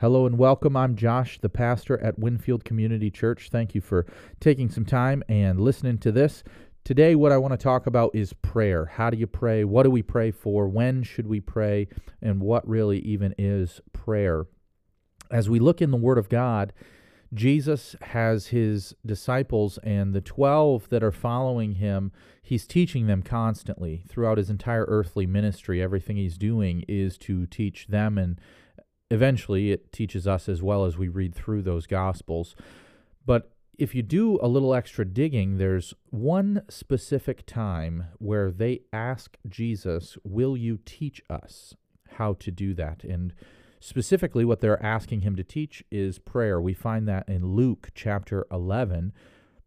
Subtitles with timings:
[0.00, 0.76] Hello and welcome.
[0.76, 3.48] I'm Josh, the pastor at Winfield Community Church.
[3.50, 4.06] Thank you for
[4.38, 6.44] taking some time and listening to this.
[6.84, 8.84] Today, what I want to talk about is prayer.
[8.84, 9.64] How do you pray?
[9.64, 10.68] What do we pray for?
[10.68, 11.88] When should we pray?
[12.22, 14.46] And what really even is prayer?
[15.32, 16.72] As we look in the Word of God,
[17.34, 24.04] Jesus has his disciples and the 12 that are following him, he's teaching them constantly
[24.08, 25.82] throughout his entire earthly ministry.
[25.82, 28.40] Everything he's doing is to teach them and
[29.10, 32.54] eventually it teaches us as well as we read through those gospels.
[33.24, 39.36] But if you do a little extra digging, there's one specific time where they ask
[39.48, 41.74] Jesus, Will you teach us
[42.16, 43.04] how to do that?
[43.04, 43.32] And
[43.80, 46.60] specifically, what they're asking him to teach is prayer.
[46.60, 49.12] We find that in Luke chapter 11,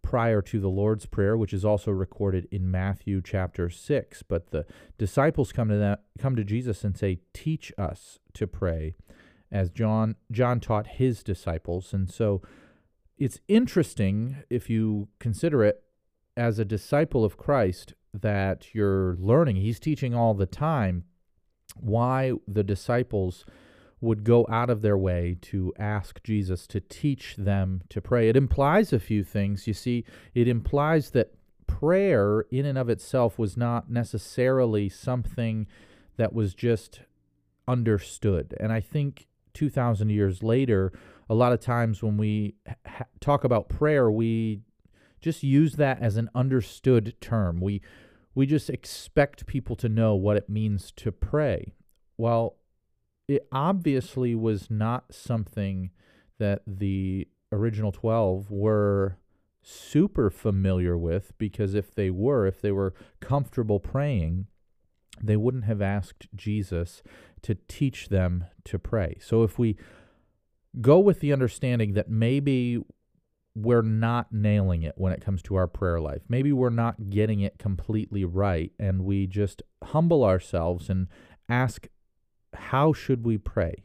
[0.02, 4.24] prior to the Lord's Prayer, which is also recorded in Matthew chapter 6.
[4.24, 4.66] But the
[4.98, 8.96] disciples come to, that, come to Jesus and say, Teach us to pray
[9.52, 11.94] as John John taught his disciples.
[11.94, 12.42] And so
[13.18, 15.84] it's interesting if you consider it
[16.38, 19.58] as a disciple of Christ that you're learning.
[19.58, 21.04] He's teaching all the time
[21.80, 23.46] why the disciples
[24.02, 28.28] would go out of their way to ask Jesus to teach them to pray.
[28.28, 29.68] It implies a few things.
[29.68, 31.34] You see, it implies that
[31.68, 35.68] prayer in and of itself was not necessarily something
[36.18, 37.02] that was just
[37.68, 38.56] understood.
[38.60, 40.92] And I think 2,000 years later,
[41.30, 44.62] a lot of times when we ha- talk about prayer, we
[45.22, 47.62] just use that as an understood term.
[47.62, 47.82] We
[48.34, 51.74] we just expect people to know what it means to pray.
[52.18, 52.56] Well,
[53.28, 55.92] it obviously was not something
[56.40, 59.18] that the original 12 were
[59.62, 64.48] super familiar with because if they were, if they were comfortable praying,
[65.22, 67.04] they wouldn't have asked Jesus
[67.44, 69.18] to teach them to pray.
[69.20, 69.78] So if we
[70.80, 72.80] go with the understanding that maybe
[73.54, 77.42] we're not nailing it when it comes to our prayer life, maybe we're not getting
[77.42, 81.08] it completely right, and we just humble ourselves and
[81.50, 81.88] ask,
[82.54, 83.84] How should we pray?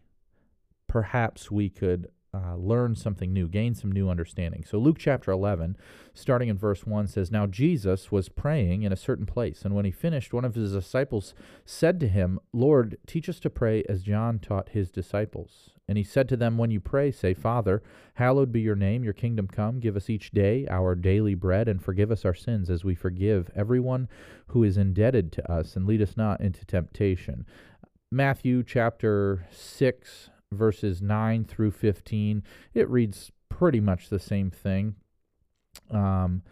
[0.86, 4.64] Perhaps we could uh, learn something new, gain some new understanding.
[4.64, 5.76] So, Luke chapter 11,
[6.12, 9.84] starting in verse 1, says Now Jesus was praying in a certain place, and when
[9.84, 14.02] he finished, one of his disciples said to him, Lord, teach us to pray as
[14.02, 15.70] John taught his disciples.
[15.88, 17.82] And he said to them, When you pray, say, Father,
[18.14, 19.78] hallowed be your name, your kingdom come.
[19.78, 23.50] Give us each day our daily bread, and forgive us our sins as we forgive
[23.54, 24.08] everyone
[24.48, 27.46] who is indebted to us, and lead us not into temptation.
[28.10, 32.42] Matthew chapter 6, verses 9 through 15.
[32.74, 34.96] It reads pretty much the same thing.
[35.90, 36.42] Um,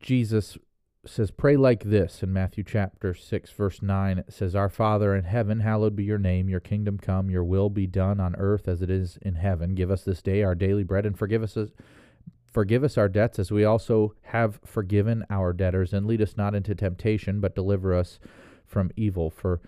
[0.00, 0.58] Jesus
[1.06, 4.18] says, Pray like this in Matthew chapter 6, verse 9.
[4.18, 6.48] It says, Our Father in heaven, hallowed be your name.
[6.48, 9.74] Your kingdom come, your will be done on earth as it is in heaven.
[9.74, 11.56] Give us this day our daily bread and forgive us.
[12.52, 16.54] Forgive us our debts as we also have forgiven our debtors, and lead us not
[16.54, 18.18] into temptation, but deliver us
[18.66, 19.30] from evil.
[19.30, 19.60] For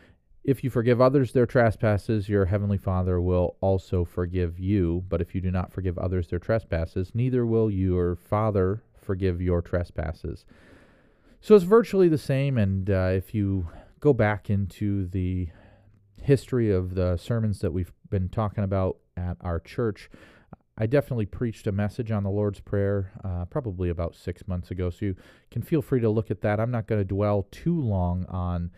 [0.45, 5.05] if you forgive others their trespasses, your heavenly Father will also forgive you.
[5.09, 9.63] But if you do not forgive others their trespasses, neither will your Father forgive your
[9.63, 10.45] trespasses.
[11.41, 12.59] So it's virtually the same.
[12.59, 13.69] And uh, if you
[14.01, 15.49] go back into the
[16.21, 20.11] history of the sermons that we've been talking about at our church,
[20.77, 24.91] I definitely preached a message on the Lord's Prayer uh, probably about six months ago.
[24.91, 25.17] So you
[25.51, 26.59] can feel free to look at that.
[26.59, 28.71] I'm not going to dwell too long on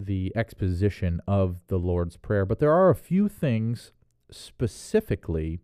[0.00, 3.92] the exposition of the Lord's Prayer, but there are a few things
[4.30, 5.60] specifically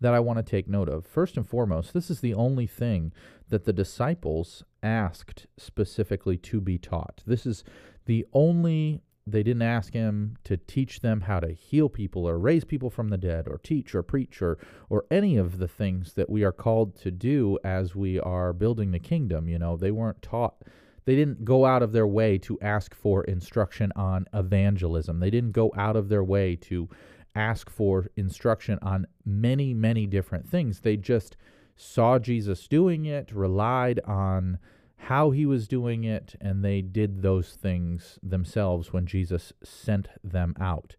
[0.00, 1.06] that I want to take note of.
[1.06, 3.12] First and foremost, this is the only thing
[3.48, 7.22] that the disciples asked specifically to be taught.
[7.26, 7.64] This is
[8.04, 12.64] the only, they didn't ask him to teach them how to heal people or raise
[12.64, 14.58] people from the dead or teach or preach or,
[14.90, 18.90] or any of the things that we are called to do as we are building
[18.90, 19.48] the kingdom.
[19.48, 20.62] You know, they weren't taught
[21.06, 25.20] they didn't go out of their way to ask for instruction on evangelism.
[25.20, 26.88] They didn't go out of their way to
[27.34, 30.80] ask for instruction on many, many different things.
[30.80, 31.36] They just
[31.76, 34.58] saw Jesus doing it, relied on
[34.96, 40.54] how he was doing it, and they did those things themselves when Jesus sent them
[40.58, 40.96] out.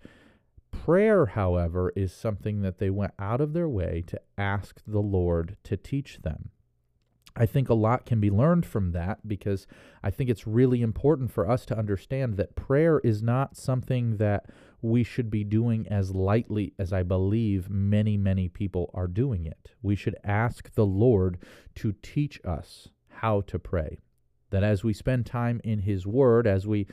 [0.71, 5.57] Prayer, however, is something that they went out of their way to ask the Lord
[5.63, 6.51] to teach them.
[7.39, 9.68] I think a lot can be learned from that because
[10.04, 14.48] I think it's really important for us to understand that prayer is not something that
[14.81, 19.72] we should be doing as lightly as I believe many, many people are doing it.
[19.84, 21.38] We should ask the Lord
[21.75, 24.00] to teach us how to pray.
[24.50, 26.88] That as we spend time in His Word, as we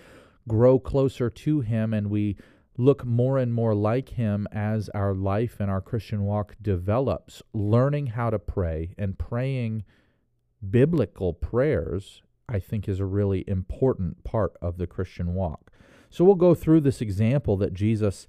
[0.46, 2.36] grow closer to Him and we
[2.76, 8.08] look more and more like him as our life and our Christian walk develops, learning
[8.08, 9.84] how to pray and praying
[10.70, 15.70] biblical prayers, I think is a really important part of the Christian walk.
[16.10, 18.26] So we'll go through this example that Jesus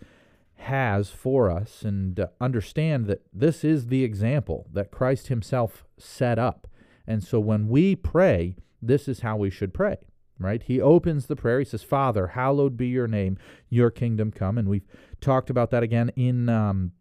[0.56, 6.40] has for us and uh, understand that this is the example that Christ himself set
[6.40, 6.68] up.
[7.06, 9.98] And so when we pray, this is how we should pray
[10.40, 10.64] right?
[10.64, 11.60] He opens the prayer.
[11.60, 13.38] He says, Father, hallowed be your name,
[13.70, 14.58] your kingdom come.
[14.58, 14.88] And we've
[15.22, 16.92] talked about that again in um,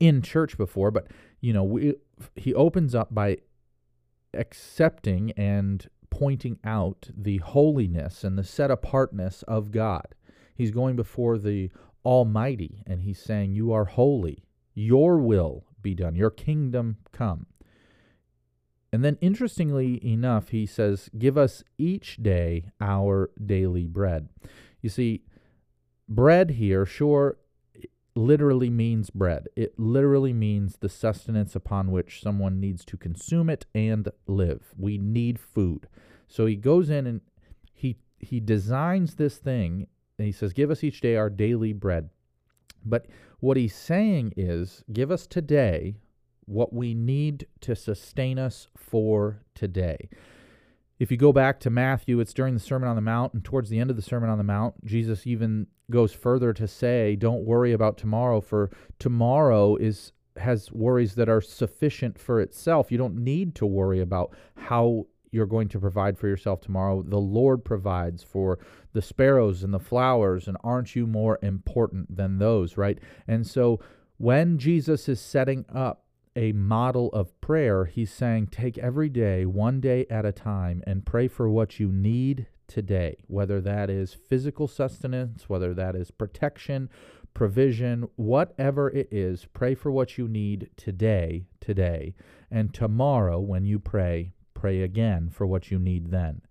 [0.00, 1.06] in church before, but
[1.40, 1.94] you know, we,
[2.34, 3.38] he opens up by
[4.36, 10.14] accepting and pointing out the holiness and the set apartness of God.
[10.54, 11.70] He's going before the
[12.04, 14.44] Almighty and he's saying, You are holy.
[14.74, 16.14] Your will be done.
[16.14, 17.46] Your kingdom come.
[18.92, 24.28] And then, interestingly enough, he says, Give us each day our daily bread.
[24.80, 25.24] You see,
[26.08, 27.36] bread here, sure,
[28.16, 29.48] literally means bread.
[29.54, 34.72] It literally means the sustenance upon which someone needs to consume it and live.
[34.76, 35.88] We need food.
[36.26, 37.20] So he goes in and
[37.72, 39.86] he he designs this thing
[40.18, 42.10] and he says, Give us each day our daily bread.
[42.84, 43.06] But
[43.40, 45.96] what he's saying is, Give us today
[46.46, 50.08] what we need to sustain us for today.
[50.98, 53.68] If you go back to Matthew, it's during the Sermon on the Mount, and towards
[53.68, 57.44] the end of the Sermon on the Mount, Jesus even goes further to say, Don't
[57.44, 62.92] worry about tomorrow, for tomorrow is has worries that are sufficient for itself.
[62.92, 67.02] You don't need to worry about how you're going to provide for yourself tomorrow.
[67.02, 68.58] The Lord provides for
[68.92, 72.98] the sparrows and the flowers, and aren't you more important than those, right?
[73.26, 73.80] And so
[74.18, 76.05] when Jesus is setting up
[76.36, 81.06] a model of prayer, he's saying take every day, one day at a time, and
[81.06, 86.90] pray for what you need today, whether that is physical sustenance, whether that is protection,
[87.32, 92.14] provision, whatever it is, pray for what you need today, today.
[92.50, 96.42] And tomorrow, when you pray, pray again for what you need then.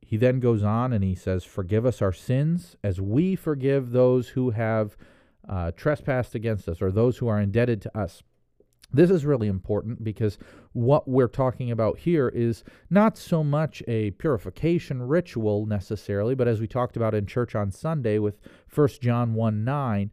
[0.00, 4.30] He then goes on and he says, Forgive us our sins as we forgive those
[4.30, 4.96] who have
[5.48, 8.22] uh, trespassed against us or those who are indebted to us.
[8.92, 10.38] This is really important because
[10.72, 16.60] what we're talking about here is not so much a purification ritual necessarily, but as
[16.60, 18.38] we talked about in church on Sunday with
[18.72, 20.10] 1 John 1 9,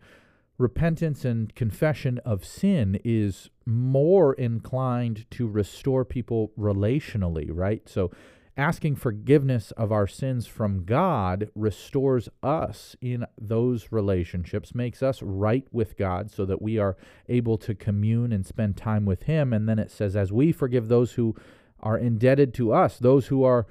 [0.57, 7.87] repentance and confession of sin is more inclined to restore people relationally, right?
[7.87, 8.11] So
[8.55, 15.67] asking forgiveness of our sins from God restores us in those relationships, makes us right
[15.71, 16.95] with God so that we are
[17.27, 19.53] able to commune and spend time with Him.
[19.53, 21.35] And then it says, as we forgive those who
[21.79, 23.65] are indebted to us, those who are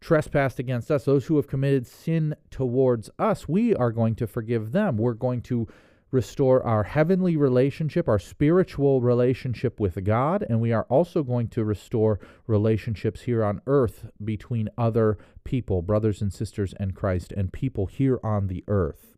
[0.00, 4.72] trespassed against us, those who have committed sin towards us, we are going to forgive
[4.72, 4.98] them.
[4.98, 5.66] We're going to
[6.14, 11.64] restore our heavenly relationship, our spiritual relationship with God, and we are also going to
[11.64, 17.86] restore relationships here on earth between other people, brothers and sisters and Christ, and people
[17.86, 19.16] here on the earth.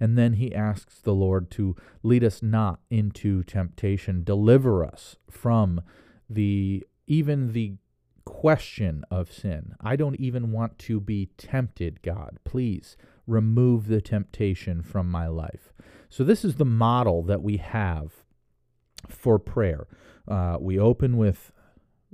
[0.00, 5.82] And then he asks the Lord to lead us not into temptation, deliver us from
[6.28, 7.74] the even the
[8.24, 9.74] question of sin.
[9.80, 12.38] I don't even want to be tempted, God.
[12.44, 12.96] Please
[13.26, 15.72] remove the temptation from my life.
[16.08, 18.24] So, this is the model that we have
[19.08, 19.86] for prayer.
[20.28, 21.52] Uh, we open with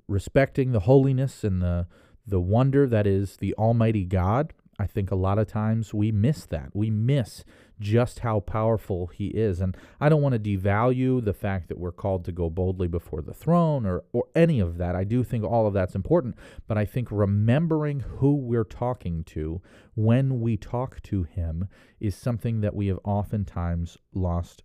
[0.09, 1.87] respecting the holiness and the,
[2.27, 4.53] the wonder that is the Almighty God.
[4.79, 6.71] I think a lot of times we miss that.
[6.75, 7.45] We miss
[7.83, 9.61] just how powerful he is.
[9.61, 13.21] And I don't want to devalue the fact that we're called to go boldly before
[13.21, 14.95] the throne or, or any of that.
[14.95, 16.37] I do think all of that's important,
[16.69, 19.61] but I think remembering who we're talking to
[19.95, 21.69] when we talk to him
[22.01, 24.63] is something that we have oftentimes lost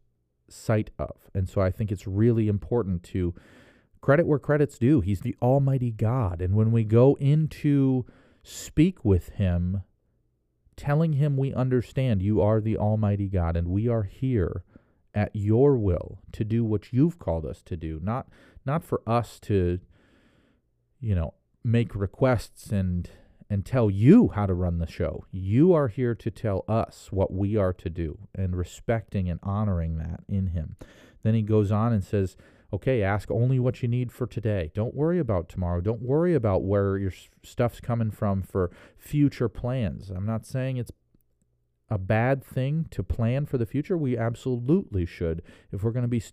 [0.47, 1.29] sight of.
[1.33, 3.33] And so I think it's really important to
[3.99, 5.01] credit where credit's due.
[5.01, 6.41] He's the Almighty God.
[6.41, 8.05] And when we go into
[8.43, 9.81] speak with him,
[10.77, 14.63] telling him we understand you are the Almighty God and we are here
[15.13, 18.27] at your will to do what you've called us to do, not
[18.65, 19.79] not for us to,
[21.01, 23.09] you know, make requests and
[23.49, 25.25] and tell you how to run the show.
[25.31, 29.97] You are here to tell us what we are to do and respecting and honoring
[29.97, 30.75] that in him.
[31.23, 32.35] Then he goes on and says,
[32.73, 34.71] okay, ask only what you need for today.
[34.73, 35.81] Don't worry about tomorrow.
[35.81, 40.09] Don't worry about where your stuff's coming from for future plans.
[40.09, 40.91] I'm not saying it's
[41.89, 43.97] a bad thing to plan for the future.
[43.97, 45.41] We absolutely should.
[45.71, 46.23] If we're going to be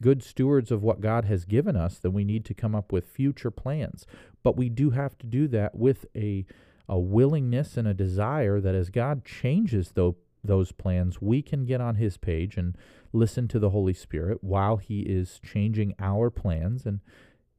[0.00, 3.08] good stewards of what God has given us, then we need to come up with
[3.08, 4.06] future plans.
[4.42, 6.46] But we do have to do that with a
[6.88, 11.80] a willingness and a desire that as God changes those those plans, we can get
[11.80, 12.76] on his page and
[13.12, 17.00] listen to the Holy Spirit while he is changing our plans and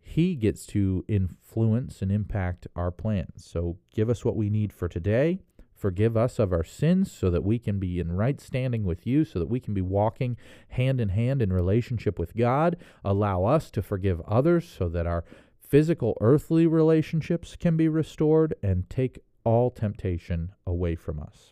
[0.01, 3.45] he gets to influence and impact our plans.
[3.45, 5.39] So give us what we need for today.
[5.75, 9.25] Forgive us of our sins so that we can be in right standing with you,
[9.25, 10.37] so that we can be walking
[10.69, 12.77] hand in hand in relationship with God.
[13.03, 15.25] Allow us to forgive others so that our
[15.59, 21.51] physical earthly relationships can be restored and take all temptation away from us.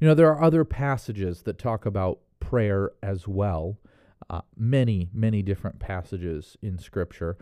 [0.00, 2.20] You know, there are other passages that talk about
[2.50, 3.78] prayer as well.
[4.28, 7.36] Uh, many, many different passages in Scripture.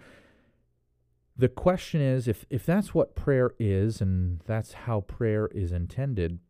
[1.35, 6.41] The question is if, if that's what prayer is and that's how prayer is intended,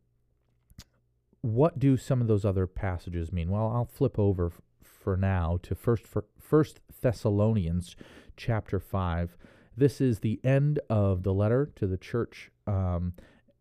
[1.40, 3.48] what do some of those other passages mean?
[3.48, 6.04] Well, I'll flip over f- for now to first
[6.40, 7.94] First Thessalonians
[8.36, 9.36] chapter five.
[9.76, 13.12] This is the end of the letter to the church um,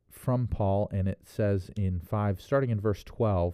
[0.10, 3.54] from Paul, and it says in 5, starting in verse 12,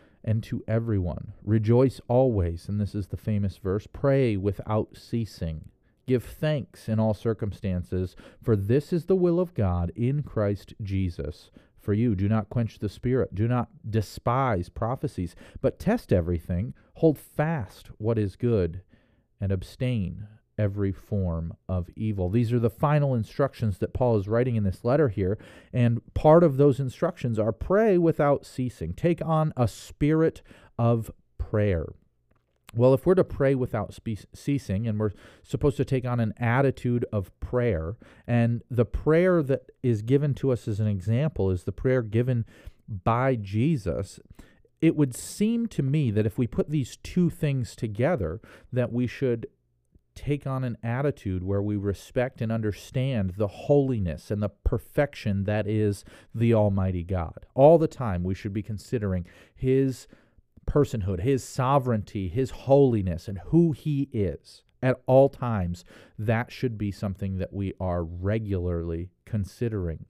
[0.23, 1.33] and to everyone.
[1.43, 5.69] Rejoice always, and this is the famous verse pray without ceasing.
[6.07, 11.51] Give thanks in all circumstances, for this is the will of God in Christ Jesus.
[11.79, 17.17] For you, do not quench the spirit, do not despise prophecies, but test everything, hold
[17.17, 18.81] fast what is good,
[19.39, 20.27] and abstain
[20.61, 22.29] every form of evil.
[22.29, 25.39] These are the final instructions that Paul is writing in this letter here.
[25.73, 28.93] And part of those instructions are pray without ceasing.
[28.93, 30.43] Take on a spirit
[30.77, 31.87] of prayer.
[32.75, 36.35] Well, if we're to pray without spe- ceasing, and we're supposed to take on an
[36.37, 41.63] attitude of prayer, and the prayer that is given to us as an example is
[41.63, 42.45] the prayer given
[42.87, 44.19] by Jesus,
[44.79, 48.39] it would seem to me that if we put these two things together,
[48.71, 49.47] that we should
[50.15, 55.67] take on an attitude where we respect and understand the holiness and the perfection that
[55.67, 56.03] is
[56.33, 57.45] the Almighty God.
[57.55, 60.07] All the time, we should be considering His
[60.69, 64.63] personhood, His sovereignty, His holiness, and who He is.
[64.83, 65.85] At all times,
[66.17, 70.05] that should be something that we are regularly considering.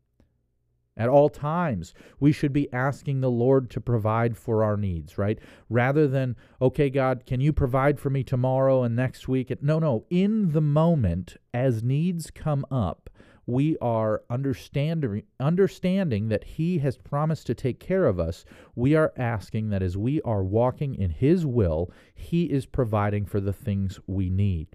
[0.98, 5.40] At all times, we should be asking the Lord to provide for our needs, right?
[5.70, 9.52] Rather than, okay, God, can you provide for me tomorrow and next week?
[9.64, 10.06] No, no.
[10.10, 13.10] In the moment, as needs come up,
[13.46, 18.44] we are understanding, understanding that He has promised to take care of us.
[18.76, 23.40] We are asking that as we are walking in His will, He is providing for
[23.40, 24.68] the things we need.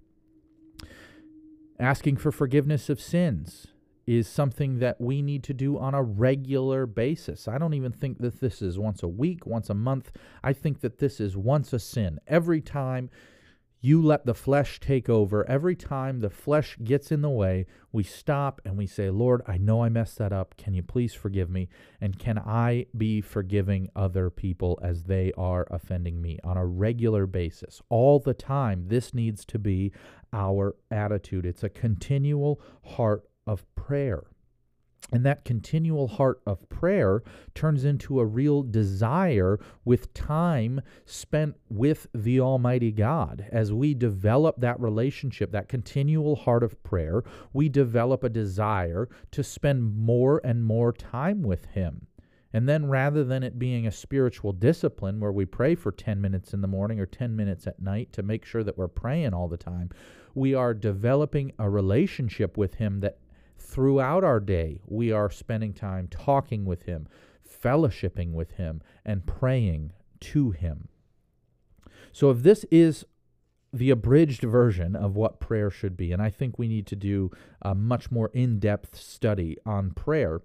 [1.79, 3.67] Asking for forgiveness of sins
[4.07, 7.49] is something that we need to do on a regular basis.
[7.49, 10.13] I don't even think that this is once a week, once a month.
[10.45, 12.21] I think that this is once a sin.
[12.27, 13.11] Every time
[13.81, 18.03] you let the flesh take over, every time the flesh gets in the way, we
[18.03, 20.57] stop and we say, Lord, I know I messed that up.
[20.57, 21.69] Can you please forgive me?
[22.01, 27.27] And can I be forgiving other people as they are offending me on a regular
[27.27, 27.83] basis?
[27.89, 29.93] All the time, this needs to be
[30.33, 31.45] our attitude.
[31.45, 34.25] It's a continual heart of prayer.
[35.13, 37.23] And that continual heart of prayer
[37.55, 43.47] turns into a real desire with time spent with the Almighty God.
[43.53, 47.23] As we develop that relationship, that continual heart of prayer,
[47.53, 52.09] we develop a desire to spend more and more time with Him.
[52.53, 56.53] And then rather than it being a spiritual discipline where we pray for 10 minutes
[56.53, 59.47] in the morning or 10 minutes at night to make sure that we're praying all
[59.47, 59.91] the time,
[60.35, 63.19] we are developing a relationship with Him that
[63.77, 67.07] throughout our day, we are spending time talking with Him,
[67.47, 70.89] fellowshipping with Him, and praying to Him.
[72.11, 73.05] So, if this is
[73.75, 77.31] the abridged version of what prayer should be, and I think we need to do
[77.61, 80.41] a much more in depth study on prayer.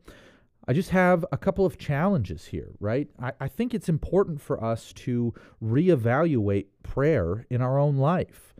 [0.68, 3.08] I just have a couple of challenges here, right?
[3.18, 5.34] I, I think it's important for us to
[5.64, 8.51] reevaluate prayer in our own life.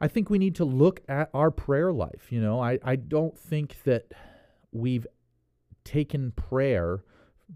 [0.00, 2.30] I think we need to look at our prayer life.
[2.30, 4.12] You know, I, I don't think that
[4.72, 5.06] we've
[5.84, 7.02] taken prayer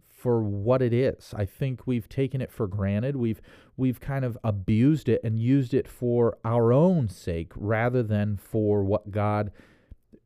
[0.08, 1.34] for what it is.
[1.36, 3.16] I think we've taken it for granted.
[3.16, 3.40] We've
[3.76, 8.84] we've kind of abused it and used it for our own sake rather than for
[8.84, 9.50] what God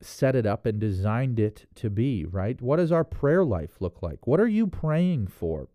[0.00, 2.60] set it up and designed it to be, right?
[2.60, 4.26] What does our prayer life look like?
[4.26, 5.68] What are you praying for?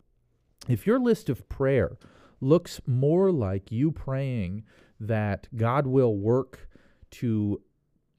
[0.67, 1.97] If your list of prayer
[2.41, 4.63] looks more like you praying
[4.99, 6.67] that God will work
[7.11, 7.61] to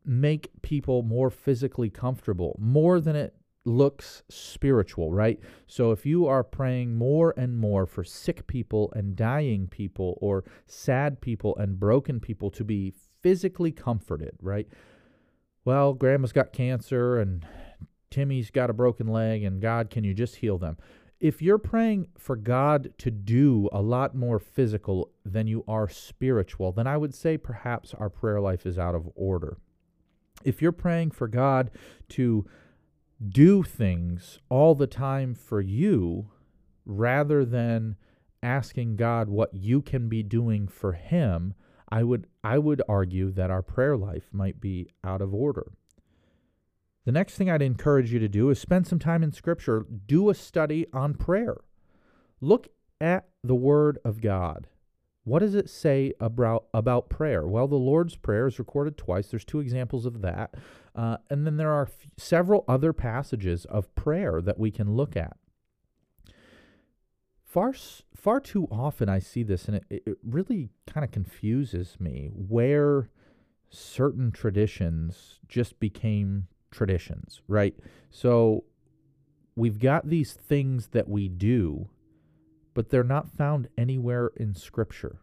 [0.04, 3.34] make people more physically comfortable, more than it
[3.64, 5.38] looks spiritual, right?
[5.66, 10.44] So if you are praying more and more for sick people and dying people or
[10.66, 14.66] sad people and broken people to be physically comforted, right?
[15.64, 17.46] Well, grandma's got cancer and
[18.10, 20.78] Timmy's got a broken leg and God, can you just heal them?
[21.20, 26.72] If you're praying for God to do a lot more physical than you are spiritual,
[26.72, 29.58] then I would say perhaps our prayer life is out of order.
[30.44, 31.70] If you're praying for God
[32.10, 32.46] to
[33.28, 36.30] do things all the time for you
[36.86, 37.96] rather than
[38.42, 41.52] asking God what you can be doing for him,
[41.90, 45.72] I would I would argue that our prayer life might be out of order.
[47.04, 50.28] The next thing I'd encourage you to do is spend some time in scripture, do
[50.28, 51.56] a study on prayer.
[52.40, 52.68] Look
[53.00, 54.66] at the word of God.
[55.24, 57.46] What does it say about about prayer?
[57.46, 59.28] Well, the Lord's Prayer is recorded twice.
[59.28, 60.54] There's two examples of that,
[60.94, 65.16] uh, and then there are f- several other passages of prayer that we can look
[65.16, 65.36] at.
[67.44, 67.74] Far
[68.16, 73.10] far too often, I see this, and it, it really kind of confuses me where
[73.68, 77.74] certain traditions just became traditions, right?
[78.10, 78.64] So
[79.56, 81.88] we've got these things that we do
[82.74, 85.20] but they're not found anywhere in scripture.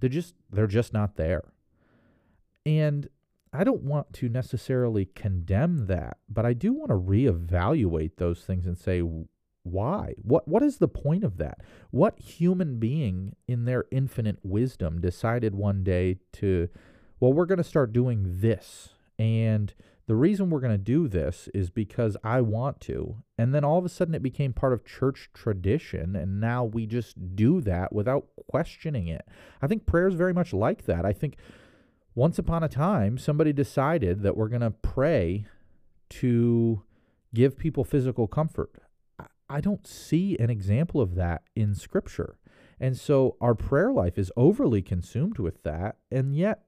[0.00, 1.52] They're just they're just not there.
[2.66, 3.08] And
[3.52, 8.66] I don't want to necessarily condemn that, but I do want to reevaluate those things
[8.66, 9.02] and say
[9.62, 10.14] why?
[10.20, 11.58] What what is the point of that?
[11.90, 16.68] What human being in their infinite wisdom decided one day to
[17.20, 19.72] well, we're going to start doing this and
[20.06, 23.22] the reason we're going to do this is because I want to.
[23.38, 26.14] And then all of a sudden it became part of church tradition.
[26.14, 29.26] And now we just do that without questioning it.
[29.62, 31.04] I think prayer is very much like that.
[31.04, 31.36] I think
[32.14, 35.46] once upon a time, somebody decided that we're going to pray
[36.10, 36.82] to
[37.32, 38.70] give people physical comfort.
[39.48, 42.38] I don't see an example of that in Scripture.
[42.78, 45.96] And so our prayer life is overly consumed with that.
[46.10, 46.64] And yet,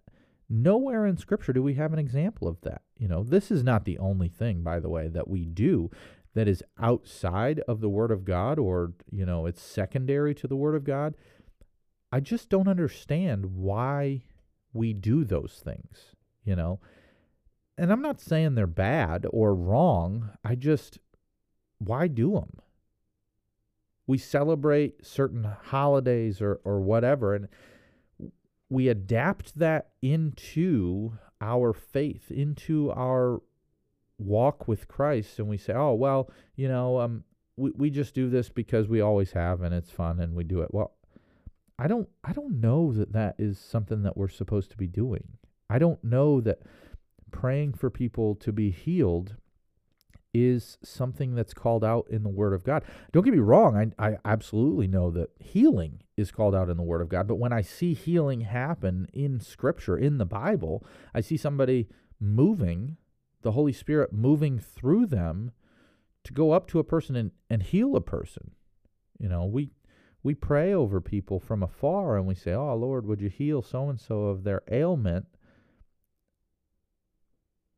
[0.49, 2.83] Nowhere in Scripture do we have an example of that.
[2.99, 5.91] You know, this is not the only thing, by the way, that we do
[6.35, 10.57] that is outside of the Word of God or, you know, it's secondary to the
[10.57, 11.15] Word of God.
[12.13, 14.23] I just don't understand why
[14.73, 16.81] we do those things, you know.
[17.79, 20.31] And I'm not saying they're bad or wrong.
[20.45, 20.99] I just,
[21.79, 22.59] why do them?
[24.07, 27.35] We celebrate certain holidays or, or whatever.
[27.35, 27.49] And,
[28.69, 33.43] we adapt that into our faith, into our
[34.19, 37.25] walk with Christ, and we say, "Oh, well, you know, um,
[37.57, 40.61] we we just do this because we always have, and it's fun, and we do
[40.61, 40.95] it." Well,
[41.79, 45.25] I don't I don't know that that is something that we're supposed to be doing.
[45.69, 46.61] I don't know that
[47.31, 49.37] praying for people to be healed
[50.33, 52.85] is something that's called out in the Word of God.
[53.13, 56.83] Don't get me wrong, I, I absolutely know that healing is called out in the
[56.83, 61.21] Word of God, but when I see healing happen in Scripture, in the Bible, I
[61.21, 62.97] see somebody moving,
[63.43, 65.53] the Holy Spirit moving through them
[66.25, 68.53] to go up to a person and, and heal a person.
[69.19, 69.71] You know, we
[70.23, 73.89] we pray over people from afar and we say, Oh Lord, would you heal so
[73.89, 75.27] and so of their ailment?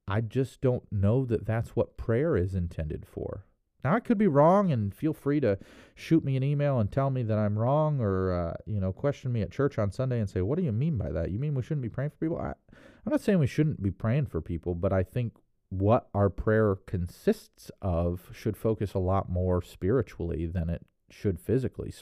[0.07, 3.44] I just don't know that that's what prayer is intended for.
[3.84, 5.58] Now I could be wrong, and feel free to
[5.94, 9.32] shoot me an email and tell me that I'm wrong, or uh, you know, question
[9.32, 11.30] me at church on Sunday and say, "What do you mean by that?
[11.30, 13.90] You mean we shouldn't be praying for people?" I, I'm not saying we shouldn't be
[13.90, 15.34] praying for people, but I think
[15.70, 21.92] what our prayer consists of should focus a lot more spiritually than it should physically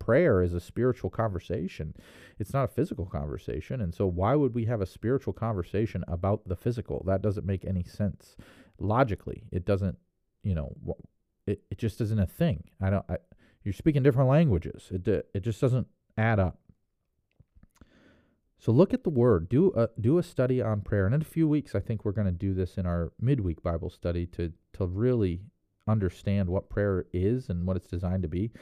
[0.00, 1.94] prayer is a spiritual conversation.
[2.40, 3.80] It's not a physical conversation.
[3.80, 7.04] And so, why would we have a spiritual conversation about the physical?
[7.06, 8.36] That doesn't make any sense.
[8.80, 9.98] Logically, it doesn't,
[10.42, 10.74] you know,
[11.46, 12.64] it, it just isn't a thing.
[12.80, 13.16] I don't, I,
[13.62, 14.88] you're speaking different languages.
[14.90, 16.58] It, uh, it just doesn't add up.
[18.58, 19.48] So look at the word.
[19.48, 21.06] Do a do a study on prayer.
[21.06, 23.62] And in a few weeks, I think we're going to do this in our midweek
[23.62, 25.40] Bible study to to really
[25.88, 28.52] understand what prayer is and what it's designed to be.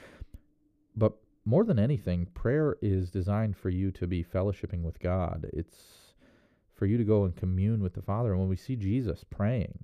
[0.97, 1.15] But
[1.45, 5.51] more than anything, prayer is designed for you to be fellowshipping with God.
[5.53, 6.15] It's
[6.75, 8.31] for you to go and commune with the Father.
[8.31, 9.79] And when we see Jesus praying,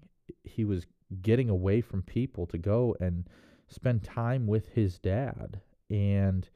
[0.45, 0.87] he was
[1.23, 3.29] getting away from people to go and
[3.69, 5.61] spend time with his dad.
[5.91, 6.49] And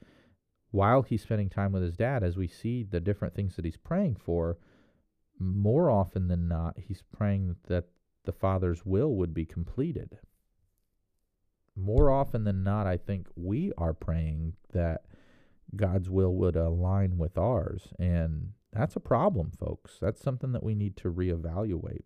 [0.70, 3.76] while he's spending time with his dad, as we see the different things that he's
[3.76, 4.58] praying for,
[5.38, 7.84] more often than not, he's praying that
[8.24, 10.18] the Father's will would be completed.
[11.78, 15.02] more often than not, I think we are praying that
[15.76, 17.88] God's will would align with ours.
[17.98, 19.98] And that's a problem, folks.
[20.00, 22.02] That's something that we need to reevaluate.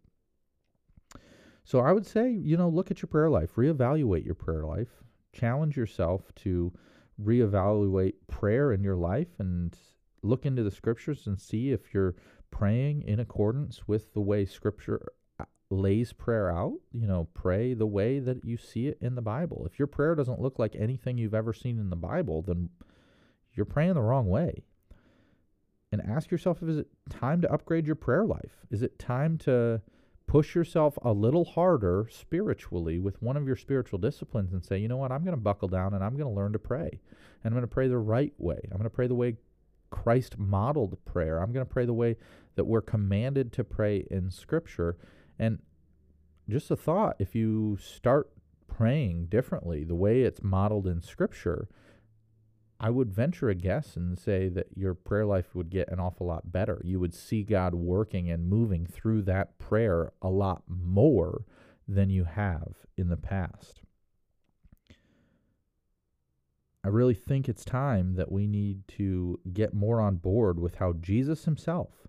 [1.65, 4.89] So I would say, you know, look at your prayer life, reevaluate your prayer life,
[5.33, 6.73] challenge yourself to
[7.23, 9.77] reevaluate prayer in your life and
[10.23, 12.15] look into the scriptures and see if you're
[12.51, 16.75] praying in accordance with the way scripture uh, lays prayer out.
[16.93, 19.67] You know, pray the way that you see it in the Bible.
[19.67, 22.71] If your prayer doesn't look like anything you've ever seen in the Bible, then
[23.53, 24.65] you're praying the wrong way.
[25.91, 28.65] And ask yourself is it time to upgrade your prayer life?
[28.71, 29.83] Is it time to
[30.27, 34.89] push yourself a little harder spiritually with one of your spiritual disciplines and say, you
[34.89, 37.01] know what, I'm going to buckle down and I'm going to learn to pray.
[37.45, 38.61] And I'm going to pray the right way.
[38.65, 39.37] I'm going to pray the way
[39.91, 41.39] Christ modeled prayer.
[41.39, 42.17] I'm going to pray the way
[42.55, 44.97] that we're commanded to pray in Scripture.
[45.39, 45.59] And
[46.49, 48.31] just a thought if you start
[48.67, 51.69] praying differently, the way it's modeled in Scripture,
[52.85, 56.27] I would venture a guess and say that your prayer life would get an awful
[56.27, 56.83] lot better.
[56.85, 61.45] You would see God working and moving through that prayer a lot more
[61.87, 63.83] than you have in the past.
[66.85, 70.95] I really think it's time that we need to get more on board with how
[70.95, 72.09] Jesus himself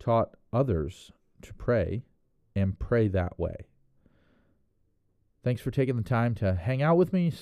[0.00, 2.02] taught others to pray
[2.56, 3.54] and pray that way.
[5.44, 7.32] Thanks for taking the time to hang out with me,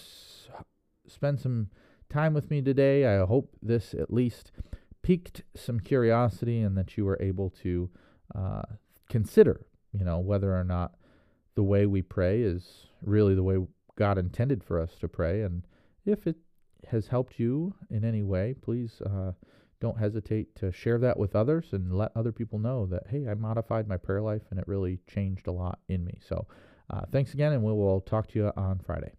[1.08, 1.70] spend some
[2.08, 3.06] time with me today.
[3.06, 4.52] I hope this at least
[5.02, 7.90] piqued some curiosity and that you were able to
[8.34, 8.62] uh,
[9.08, 10.94] consider, you know, whether or not
[11.54, 13.58] the way we pray is really the way
[13.96, 15.42] God intended for us to pray.
[15.42, 15.62] And
[16.04, 16.36] if it
[16.88, 19.32] has helped you in any way, please uh,
[19.80, 23.34] don't hesitate to share that with others and let other people know that, hey, I
[23.34, 26.18] modified my prayer life and it really changed a lot in me.
[26.26, 26.46] So
[26.90, 29.12] uh, thanks again, and we will talk to you on Friday.